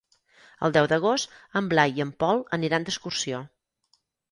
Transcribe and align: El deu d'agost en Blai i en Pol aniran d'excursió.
El 0.67 0.71
deu 0.77 0.87
d'agost 0.93 1.35
en 1.61 1.67
Blai 1.75 1.95
i 2.01 2.05
en 2.07 2.13
Pol 2.25 2.43
aniran 2.59 2.89
d'excursió. 2.91 3.45